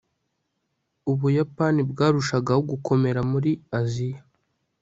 ubuyapani 1.11 1.81
bwarushagaho 1.91 2.61
gukomera 2.71 3.19
muri 3.31 3.51
aziya 3.79 4.21